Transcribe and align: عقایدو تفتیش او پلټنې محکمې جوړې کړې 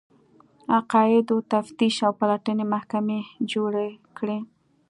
عقایدو 0.77 1.37
تفتیش 1.53 1.95
او 2.05 2.11
پلټنې 2.19 2.65
محکمې 2.73 3.19
جوړې 3.51 3.89
کړې 4.17 4.39